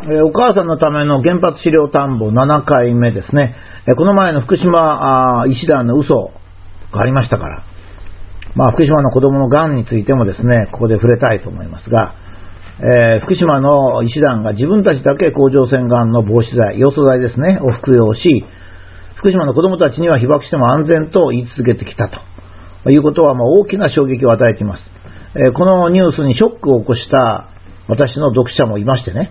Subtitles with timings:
[0.00, 3.54] えお母さんのための原発資料田んぼ7回目ですね。
[3.86, 6.32] えこの前の福島あ医師団の嘘
[6.92, 7.64] がありましたから、
[8.56, 12.14] まあ、福島の子供の癌についてもですね、ここで触れたいと思いますが、
[12.80, 18.44] えー福島の医師団が自分たちだけ甲状腺がんの防止剤、要素剤ですね、を服用し、
[19.16, 24.82] 福島の子供たちには被爆しても安全と言い続けてきたということはもう大きな衝撃を与えています。
[25.36, 27.48] えこのニュースにショックを起こした
[27.88, 29.30] 私の読者もいましてね、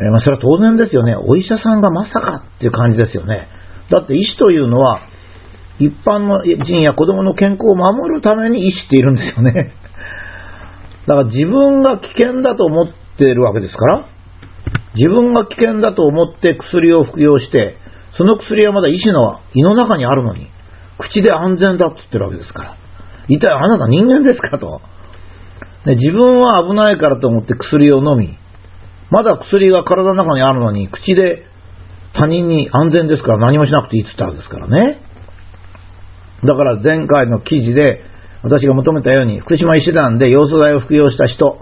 [0.00, 1.14] えーまあ、それは当然ですよね。
[1.14, 3.48] お医者さんがまさかっていう感じですよね。
[3.90, 5.02] だって医師というのは、
[5.78, 9.52] 一般の人や子供の健康を守るために医師っているんですよね。
[11.06, 14.04] だから自分が危険だと思っているわけですから、
[14.94, 17.76] 自分が危険だと思って薬を服用して、
[18.16, 20.48] その薬はまだ医師の胃の中にあるのに、
[20.98, 22.74] 口で安全だって言ってるわけですから。
[23.28, 24.80] 一体あなた人間ですかと。
[25.86, 28.36] ね自分は危ないからと思って薬を飲み、
[29.10, 31.44] まだ薬が体の中にあるのに、口で
[32.14, 35.00] 他人に安全ですから何もしなくていいって言ったわけですからね。
[36.44, 38.02] だから前回の記事で
[38.42, 41.58] 私が求めたように、福島医師団で要素剤を服用した人、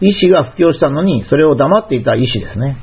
[0.00, 2.78] 医師が服用したのに、それを黙っていた医師ですね。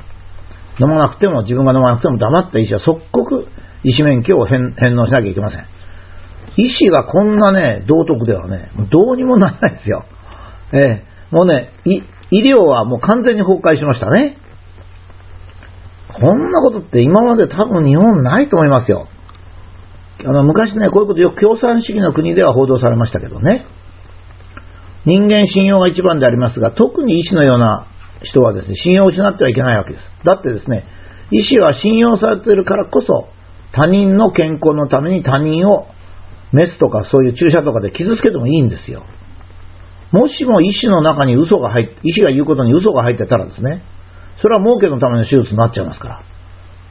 [0.78, 3.48] 飲まなくても、自分が飲まなくても黙った医師は即刻
[3.82, 5.66] 医師免許を返納しなきゃいけません。
[6.58, 10.04] 医師がこんなね、道徳ではね、どうにもならないですよ。
[10.72, 11.70] ええもうね、
[12.30, 14.38] 医療はもう完全に崩壊しましたね。
[16.20, 19.08] こんなことって今まで多分日本ないと思いますよ。
[20.20, 23.66] あの昔ね、こういうことよく共産主義の国では報道されましたけどね。
[25.04, 27.86] 人間信用が一番でありますが、特に医師のような
[28.22, 30.02] 人はですね、信用を失ってはいけないわけです。
[30.24, 30.84] だってですね、
[31.30, 33.28] 医師は信用されているからこそ、
[33.72, 35.86] 他人の健康のために他人を
[36.52, 39.04] メスとかそういう注射とかで傷つけてもいいんですよ。
[40.12, 43.82] もしも医師の中に嘘が入って、医師が言うことに嘘が入ってたらですね、
[44.40, 46.22] それは儲けのための手術になっちゃいますから。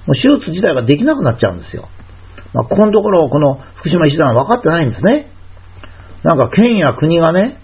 [0.07, 1.87] もう手術自体ができなくなっちゃうんですよ。
[2.53, 5.31] まあ、ここのところ、この福島医師団は分かってないんですね。
[6.23, 7.59] なんか県や国がね、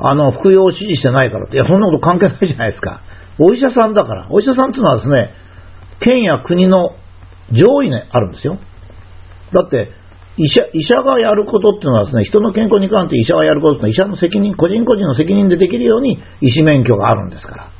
[0.00, 3.00] あの、服用を指示してないからって、いや、そんなこと関係ないじゃないですか。
[3.38, 4.28] お医者さんだから。
[4.30, 5.30] お医者さんっていうのはですね、
[6.00, 6.96] 県や国の
[7.50, 8.58] 上位にあるんですよ。
[9.52, 9.90] だって、
[10.38, 17.70] 医者、医者がやることっていうのはですね、人の健康に関して医者がやることってのは医者の責任、個人個人の責任でできるように医師免許があるんですから。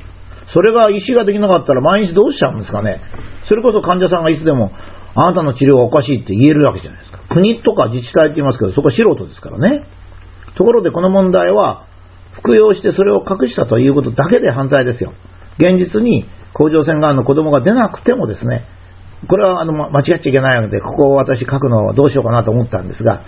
[0.52, 3.00] それが医師ができなかったら毎日どうしちゃうんですかね。
[3.48, 4.72] それこそ患者さんがいつでも、
[5.14, 7.20] あなたの治療がおかしいって言えるわけじゃないですか。
[7.28, 9.84] 国とか自治体って言いますけど、そこは素人ですからね。
[10.56, 11.86] ところでこの問題は、
[12.32, 15.12] 服用してそれを隠したということだけで犯罪ですよ。
[15.58, 18.64] 現実に甲状腺がんの子供が出なくてもですね、
[19.26, 23.24] これはあの間違っちゃいけないので、ここを私書くのはどうしようかなと思ったんですが、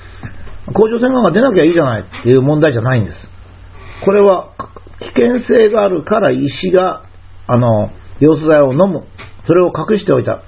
[0.73, 3.17] 甲状腺がんが出なきゃいいじゃないっていう問題じゃないんです。
[4.05, 4.55] これは
[5.01, 7.05] 危険性があるから医師が、
[7.47, 7.91] あの、
[8.21, 9.05] 用素剤を飲む。
[9.47, 10.43] それを隠しておいた。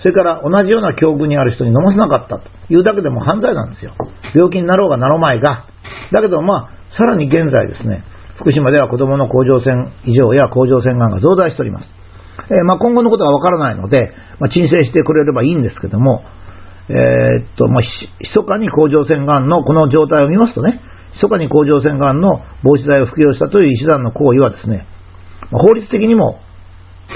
[0.00, 3.94] それから同じような境遇にある人に飲ませなかったというだけでも犯罪なんですよ。
[4.34, 5.66] 病気になろうがなろうまいが。
[6.12, 8.04] だけどまあ、さらに現在ですね、
[8.36, 11.88] 福島では子供の甲状腺異常や甲状腺がんが増大しております。
[12.50, 16.24] えーまあ、今後のことはわからないので、まあ、鎮静してくれればいいんですけども、
[16.88, 17.88] えーっと、まあ、ひ
[18.20, 20.80] 密かに甲状腺がんのこの状態を見ますとね、
[21.14, 24.86] 密かに甲状腺がんの防止剤を服用したという医師団の行為はですね、
[25.50, 26.40] まあ法律的にも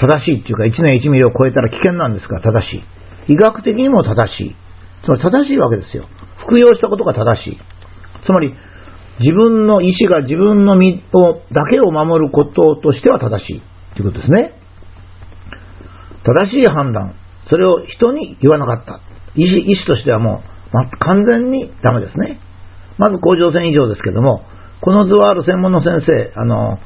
[0.01, 2.77] 正しいっていうか、1年1ミリを超えたら危険なんですが、正し
[3.29, 3.33] い。
[3.33, 4.57] 医学的にも正しい。
[5.05, 6.07] つまり正しいわけですよ。
[6.47, 7.59] 服用したことが正しい。
[8.25, 8.55] つまり、
[9.21, 13.63] 自分の意思が自分の身をだけを守ることとしては正しい
[13.97, 14.58] ということですね。
[16.29, 17.15] 正しい判断、
[17.49, 19.01] それを人に言わなかった。
[19.35, 22.39] 医師医師としてはもう、ま、完全にダメですね。
[22.99, 24.43] まず甲状腺異常ですけども、
[24.83, 26.79] この図はある専門の先生、あの、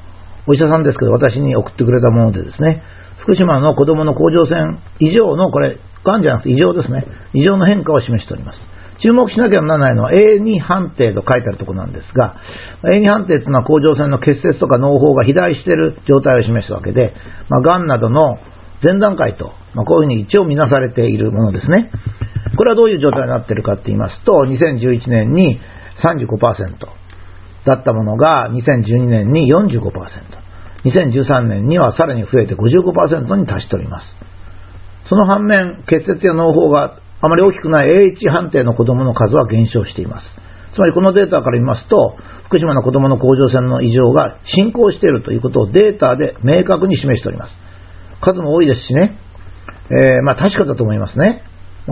[0.46, 2.82] お医者さんですけど、私に送ってくれたものでですね、
[3.18, 7.06] 福島の子供の甲状腺異常の、これ、がんじゃなくて異常ですね。
[7.32, 8.58] 異常の変化を示しております。
[9.02, 12.36] 注目しなきゃならないのは A2 判定と書いてあるところなんですが、
[12.84, 17.14] A2 判定というのは甲状腺の結節とか脳胞が肥大している状態を示すわけで、
[17.48, 18.38] まあ、がんなどの
[18.82, 21.90] 前段階と、まあ、こういうふうに一応見なされているものですね。
[22.56, 25.60] これはどういう状態になっているかと言いますと、2011年に
[26.02, 26.78] 35%
[27.64, 29.80] だったものが2012年に45%、
[30.84, 34.06] 2013年にはさらに増えて55%に達しております。
[35.08, 40.26] その反面、結節や脳胞があまり大きくない AH 判定の子供の数は減少しています。
[40.74, 47.71] つまりこのデータから見ますと、福島の子供の甲状腺の異常が進行しているということをデータで明確に示しております。
[48.22, 49.18] 数も多いですしね、
[49.90, 51.42] えーまあ確かだと思いますね。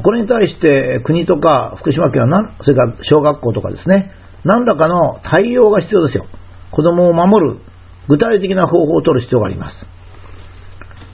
[0.02, 4.12] これに対して国とか福島県は、それから小学校とかですね、
[4.44, 6.26] 何らかの対応が必要ですよ。
[6.70, 7.60] 子供を守る
[8.08, 9.76] 具体的な方法を取る必要があります。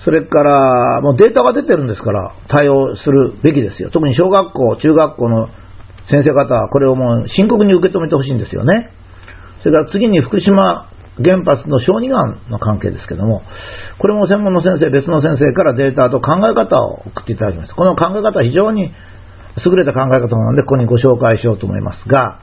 [0.05, 3.91] それから、もうデータが出てるんですから、対応するべきですよ。
[3.91, 5.49] 特に小学校、中学校の
[6.09, 8.91] 先生方は、これをもう深刻に受け止めてほしいんですよね。
[9.63, 10.89] それから次に福島
[11.23, 13.43] 原発の小児がんの関係ですけども、
[13.99, 17.75] これも専門の先生、別の先生からデータと考え方を送っていただきました。
[17.75, 18.93] この考え方は非常に
[19.65, 22.41] 優れた考え方なので、ここにご紹介しようと思いますが、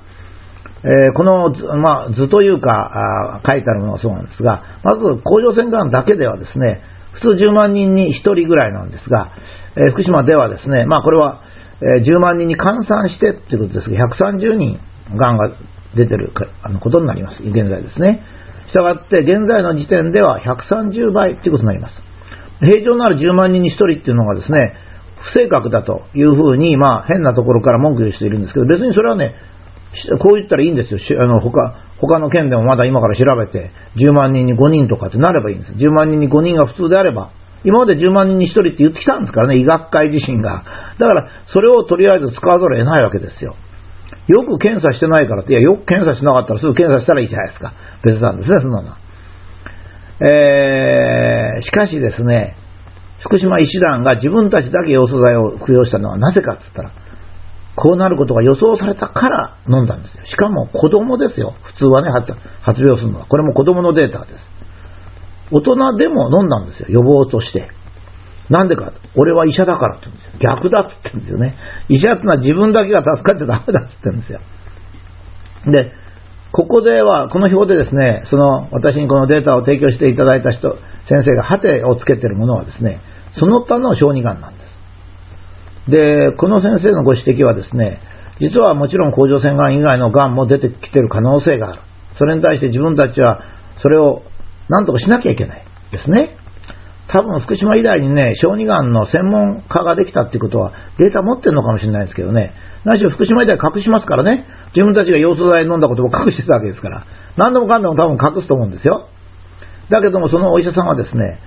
[0.83, 6.81] えー、この、まあ、図というか書いてあるものはそうなんですが、まず甲状腺がんだけではですね、
[7.13, 9.31] 普通10万人に1人ぐらいなんですが、
[9.77, 11.41] えー、福島ではですね、まあこれは、
[11.81, 14.79] え、10万人に換算してということですが、130人
[15.15, 15.55] がんが
[15.95, 16.33] 出てる
[16.63, 17.43] あのことになります。
[17.43, 18.23] 現在ですね。
[18.73, 21.95] したがって、現在の時点では130倍ということになります。
[22.59, 24.73] 平常なる10万人に1人っていうのがですね、
[25.21, 29.35] 不正確だというふうに、まあ変なところから文句言う人いるんですけど、別にそれはね、
[30.19, 30.99] こう言ったらいいんですよ。
[31.21, 35.71] あの他他の県でもまだ今から調べて、10万人に5人とかってなればいいんです。
[35.73, 37.31] 10万人に5人が普通であれば、
[37.63, 40.65] 今まで10万人に1人って言ってきたんですからね、医学会自身が。
[40.99, 43.55] だから、それをとりあえず使わざるを得ないわけですよ。
[44.27, 47.73] よく検査してないからって、いや、よく検査しなかったらすぐ検査したらいいじゃないですか。
[48.03, 48.95] 別なんですね、そんなの。
[50.25, 52.55] えー、しかしですね、
[53.19, 56.91] 福島医師団が自分たちだけ要素剤を服用したのはなぜかって言ったら、
[57.75, 60.25] こうなることが予想されたから飲んだんですよ。
[60.25, 61.55] しかも子供ですよ。
[61.63, 62.09] 普通はね、
[62.61, 63.25] 発病するのは。
[63.25, 64.39] これも子供のデータです。
[65.51, 66.87] 大人でも飲んだんですよ。
[66.89, 67.69] 予防として。
[68.49, 68.91] なんでか。
[69.15, 70.39] 俺は医者だからって言うんですよ。
[70.39, 71.55] 逆だって言ってるんですよね。
[71.89, 74.39] 医者ってのは自分だけが助かっちゃダメだって言ってるんですよ。
[75.71, 75.91] で、
[76.51, 80.77] ここでは、この表でですね、その、私にこのデータを提供していただいた人、
[81.09, 83.01] 先生がハテをつけてるものはですね、
[83.39, 84.59] その他の小児がんなんで
[85.87, 85.91] す。
[85.91, 87.99] で、この先生のご指摘はですね、
[88.39, 91.81] 実はもちろん甲状腺がん以外のがんも出てきてる可能性がある。
[92.17, 93.41] それに対して自分たちは
[93.81, 94.21] それを
[94.69, 96.37] 何とかしなきゃいけないですね。
[97.07, 102.53] 多分福島医大にね、小児がんの専門家ができたってことはデータ持ってるのかもしれないですけどね。
[102.85, 104.45] 何しろ福島医大隠しますからね。
[104.75, 107.05] 自分たちが要素剤飲んだことも隠してたわけですから。
[107.37, 109.07] 何でもかんでも多分隠すと思うんですよ。
[109.89, 111.39] だけどもそのお医者さんはですね、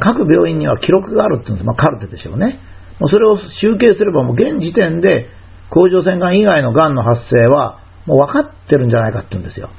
[0.00, 1.66] 各病院には記録があるって言うんです。
[1.66, 2.60] まあカルテでしょうね。
[3.00, 5.28] もうそれを集計すればもう現時点で
[5.70, 9.70] 甲状腺がん以外のがんの発生はもう分かってるんじゃないかって言うんですよ。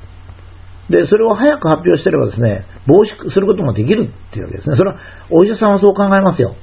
[0.90, 4.76] で、それを早く発表してればですね、防止することもできるっていうわけですね。
[4.78, 5.00] それは
[5.32, 6.56] お医者さんはそう考えますよ。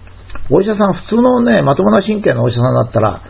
[0.51, 3.23] お医者さん、普通のね、まともな神経のお医者さんだったら、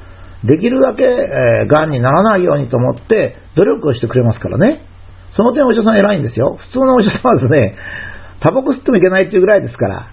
[0.44, 4.84] できるだけ、えー、癌にならないようにと思って努力をしてくれますからね。
[5.36, 6.58] その点お医者さん偉いんですよ。
[6.60, 7.76] 普通のお医者さんはですね、
[8.40, 10.08] タバコ吸ってもいけないっていうぐらいですから。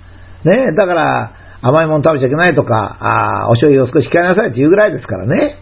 [0.45, 1.31] ね、だから、
[1.61, 5.57] 甘いもの食べちゃいけないとか、あお醤油を少し控えなさいっていうぐらいですからね。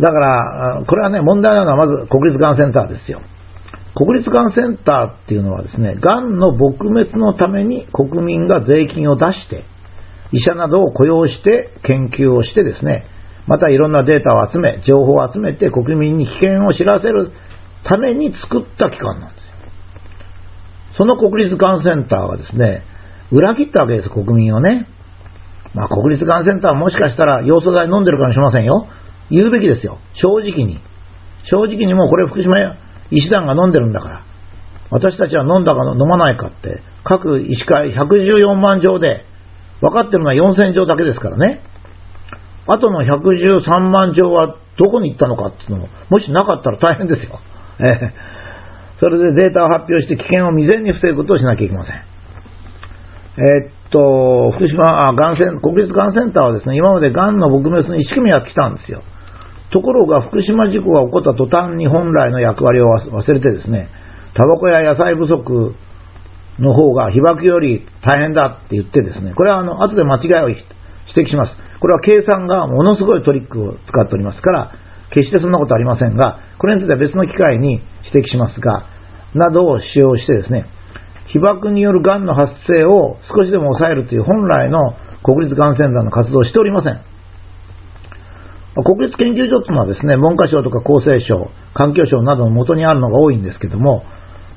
[0.00, 3.20] だから、これはね、問題なのはまず国立がんセンターですよ。
[3.94, 9.64] 国立がんセンターっていうのはですね、がんの撲滅のために国民が税金を出して、
[10.32, 13.04] 医者などを雇用して研究をしてですね、
[13.46, 17.32] またいろんなデータを集め、情報を集めて国民に危険を知らせる
[17.84, 19.52] ために作った機関なんですよ。
[20.96, 22.84] その国立がんセンターはですね、
[23.30, 24.88] 裏切ったわけです、国民をね。
[25.74, 28.86] まあ、国立がんセンターはもしかしたら、要素剤飲んでるかもしれませんよ。
[29.30, 29.98] 言うべきですよ。
[30.14, 30.78] 正直に。
[31.44, 32.58] 正直にもうこれ福島
[33.12, 34.24] 医師団が飲んでるんだから。
[34.90, 39.24] 私たちは飲んだか飲まないかって、各医師会114万錠で、
[39.80, 41.62] 分かってるのは4000錠だけですからね。
[42.66, 47.40] あとの113万錠はどこに行ったのかっていうのも、もしなかったら大変ですよ。
[47.80, 51.94] えー、それでデータを発表して危険を未然に防ぐことをしなきゃいけません。
[51.96, 59.02] えっと、福島、あ、がんセン、国立がんセンターはですね、今までがんの撲滅の一仕組みやってきたんですよ。
[59.72, 63.88] ところが、福島事故が起こった途端に本来の役割を忘れてですね、
[64.34, 65.74] タバコや野菜不足
[66.58, 70.62] の方が被爆より大変だって言ってですね、これはあの、後で間違いを指
[71.16, 71.56] 摘します。
[71.80, 74.72] これは計算がものすごいトリックを使っておりますから、
[75.10, 77.80] 決してそんなことありませんが、これについては別の機会に
[78.12, 78.86] 指摘しますが、
[79.34, 80.66] などを使用してですね、
[81.32, 87.11] 被爆によるがんの発生を少しでも抑えるという本来の国立がんセンターの活動をしておりません。
[88.74, 94.04] 国立研究所というのはですね、文科省とか厚生省、環境省などの元にあるのが多いんですけども、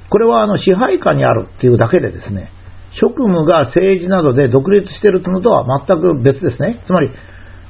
[0.09, 2.51] これはあの支配下にあるっていうだけでですね、
[2.93, 6.81] 職務が政治などで独立しているというのとは全く別ですね。
[6.85, 7.09] つまり、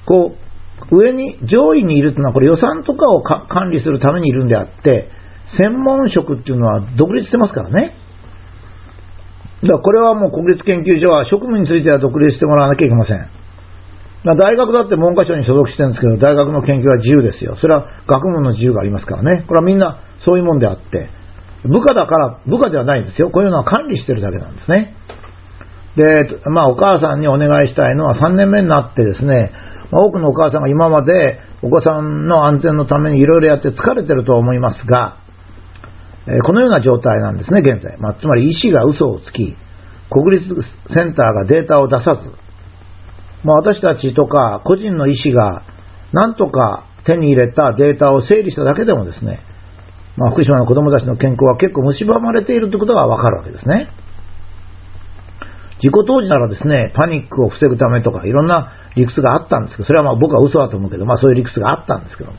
[0.06, 0.36] こ
[0.92, 5.10] う、上に、上位にいるというのはこれ予算とかを管理するためにいるんであって、
[5.58, 7.96] 専門職っていうのは独立してますからね。
[9.64, 13.45] だからこれはもう国立研究所は職務については独立してもらわなきゃいけません。
[14.26, 17.58] ま大学だって文科省に所属してるんですけど、大学の研究は自由ですよ。
[17.62, 19.46] それは学問の自由がありますからね。
[19.48, 21.10] これはみんなそういうもんであって、
[21.64, 23.30] 部下だから、部下ではないんですよ。
[23.30, 24.96] こういうのは管理してるだけなんですね。
[25.96, 29.52] で、まあお母さんにお願いしたいのは3年目になってですね、
[29.92, 35.20] まあ、多くのお母さんが今までお子さんの安全のためにいろいろやって疲れてると思いますが、
[36.28, 37.98] えこのような状態なんですね、現在。
[38.00, 39.56] まあ、つまり医師が嘘をつき、
[40.10, 40.48] 国立
[40.94, 42.45] センターがデータを出さず、
[43.46, 45.64] まあ、私たちとか個人の医師が
[46.12, 49.40] なんとか手に入れたデータを整理しただけでもですね、
[50.18, 53.90] まあ、福島の子供たちの健康は結構蝕まれているということがわかるわけですね。
[55.82, 62.32] 事故当時ならですね、パニックを防ぐためとかいろんな理屈があったんですけど、それはまあ僕は嘘だと思うけど、まあそういう理屈があったんですけど、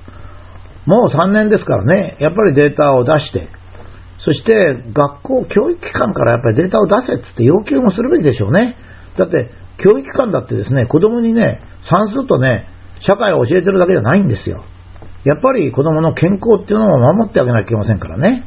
[0.87, 3.49] もう3年ですからね、やっぱりデータを出して、
[4.25, 8.77] そして学校、教育機関からやっぱりデータを出せっつって要求もするべきでしょうね。
[9.19, 12.67] だって、教育機関だってですね、子供にね、算数とね、
[13.07, 14.65] 社会を教えてるだけじゃないんですよ。
[15.25, 18.45] やっぱり子供の健康っていうのを守ってあげなきゃいけませんからね。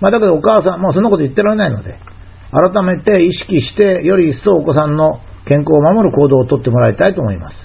[0.00, 1.98] まあだけどお母さん、もうそんなこと言ってられないので、
[2.52, 7.56] 改めて意識して、より一層お子さんの健康を守る行動をとってもらいたいと思います。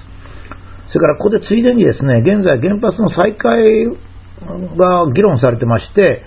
[0.89, 3.85] それからここでついでにですね、現在原発の再開
[4.77, 6.23] が議論されてまして、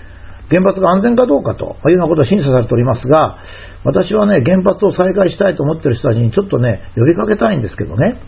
[0.49, 3.37] 原発が安全かどうかというようなことを審査されておりますが、
[3.83, 8.19] 私はね、原発を再開したいと思っている人たちにちょっとね、呼びかけたいんですけどね、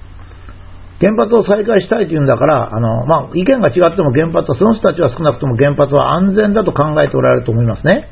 [1.00, 8.08] 原発を再開したいというんだから、あの、まあ、意見が違っても原発は、その人たちは少なくとも原発は安全だと考えておられると思いますね。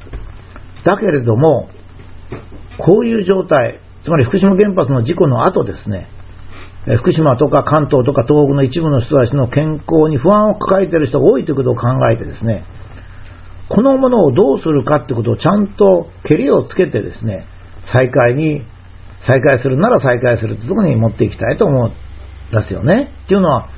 [0.83, 1.69] だけれども、
[2.79, 6.09] こういう状態、つまり福島原発の事故の後ですね、
[6.97, 12.65] 福島とか関東とか東北の一部の人たちの健康に不安を抱えている人が多いということを考えてですね、
[13.73, 17.45] このものをどうするかってことをちゃんとけりをつけてですね、
[17.93, 18.63] 再開に、
[19.25, 23.13] 再開するなら再開するってとこに持っていきたいと思うんですよね。
[23.23, 23.69] っていうのは、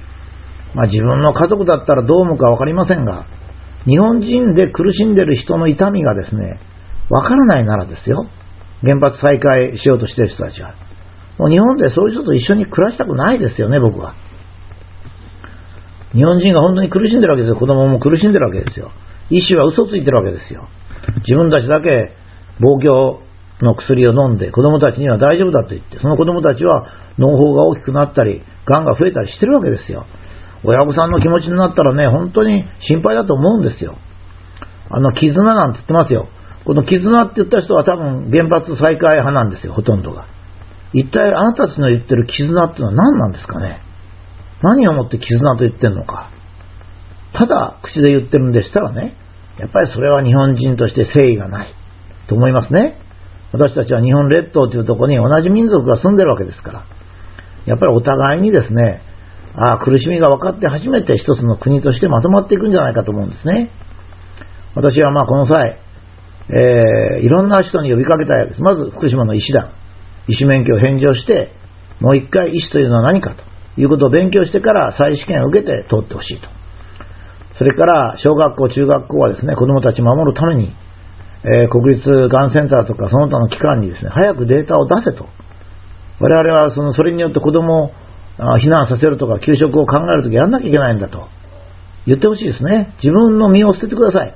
[0.73, 3.27] まあ、自分の家族だったらどう思うかわかりませんが、
[3.85, 6.59] 日本人で苦しんでる人の痛みがですね、
[7.11, 8.25] わからないならですよ。
[8.81, 10.73] 原発再開しようとしてる人たちは。
[11.37, 14.15] もう日本でそういう人と一緒に暮らしたくないですよね、僕は。
[16.13, 17.55] 日本人が本当に苦しんでるわけですよ。
[17.57, 18.91] 子供も苦しんでるわけですよ。
[19.33, 20.69] 医師は嘘ついてるわけですよ。
[21.27, 22.13] 自分たちだけ
[22.61, 23.21] 防御
[23.65, 26.85] の薬を飲んで子供たちには大丈夫だと言って、その子供たちは
[27.17, 30.05] 脳胞が大きくなったり、癌が増えたりしてるわけですよ。
[30.63, 33.97] 親御さんの気持ちになったらね、本当に心配だと思うんですよ。
[34.89, 36.29] あの、絆なんて言ってますよ。
[36.65, 40.27] この絆って言った人は多分原発再開派なんですよ、ほとんどが。
[40.93, 43.81] 一体あなたたちの言ってる絆ってのは何なんですかね
[44.61, 46.29] 何をもって絆と言ってるのか。
[47.33, 49.17] ただ口で言ってるんでしたらね、
[49.59, 51.73] やっぱりそれは日本人として誠意がない
[52.27, 52.97] と思いますね。
[53.51, 56.85] 私たちは日本列島というところに同じ民族が住んでるわけですから。
[57.65, 59.01] やっぱりお互いにですね、
[59.55, 63.69] ああ、苦しみが分かって初めて一つの国としてまとまっていくんじゃないかと思うんですね。
[64.75, 65.79] 私はまあこの際、
[66.49, 68.61] えー、いろんな人に呼びかけたいわけです。
[68.63, 69.71] まず福島の医師団。
[70.27, 71.51] 医師免許を返上して、
[71.99, 73.43] もう一回医師というのは何かと
[73.79, 76.62] いうことを勉強してから再試験を受けて通ってほしいと。
[77.57, 80.73] それから小学校、中学校はですね、子供たち守るために、
[81.43, 85.27] えー、国立がんセンターとかその他の機関にですね、早くデータを出せと。
[86.19, 87.91] 我々はそのそれによって子供を
[88.63, 91.27] 避難させるとか給食を考えるときやんなきゃいけないんだと
[92.05, 92.93] 言ってほしいですね。
[93.03, 94.35] 自分の身を捨ててください。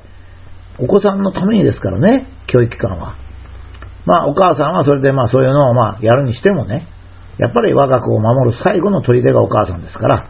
[0.80, 3.16] お子さんのためにですからね、教育機関は。
[4.06, 6.88] まあ、お母さんはそれでまあそういうのをまあやるにしてもね、
[7.38, 10.30] やっぱり我が子を守る最後の砦がお母さんですから、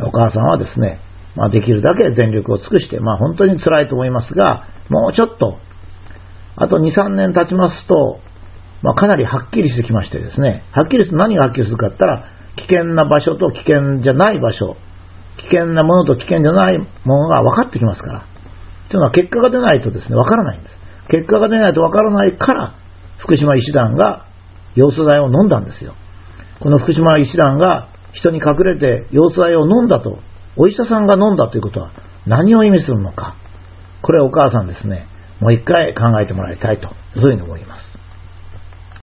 [0.00, 1.00] お母さんはですね、
[1.38, 5.58] まあ、できるだけ全力を尽くして、まあ、本当に辛いと思いますが、もうちょっと、
[6.56, 8.18] あと2、3年経ちますと、
[8.82, 14.76] まあ、かなりはっきりしてきましてですね、はっきりすると何がはっきりするかって言ったら、危険な場所と危険じゃない場所、
[15.38, 18.26] 危険なものと危険じゃないものが分かってきますから。
[18.90, 20.74] というのは結果が出ないとですね、分からないんです。
[21.08, 22.74] 結果が出ないと分からないから、
[23.18, 24.26] 福島医師団が
[24.74, 25.94] 様子剤を飲んだんですよ。
[26.58, 30.18] この福島医師団が人に隠れて様子剤を飲んだと、
[30.58, 31.92] お医者さんが飲んだということは
[32.26, 33.36] 何を意味するのか。
[34.02, 35.06] これお母さんですね、
[35.40, 37.87] もう一回考えてもらいたいと、そういうふうに思います。